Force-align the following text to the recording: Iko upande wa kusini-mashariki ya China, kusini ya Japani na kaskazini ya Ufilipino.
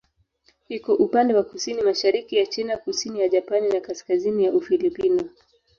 Iko 0.69 0.91
upande 0.93 1.33
wa 1.33 1.43
kusini-mashariki 1.43 2.35
ya 2.37 2.45
China, 2.45 2.77
kusini 2.77 3.19
ya 3.21 3.27
Japani 3.29 3.69
na 3.69 3.81
kaskazini 3.81 4.45
ya 4.45 4.53
Ufilipino. 4.53 5.29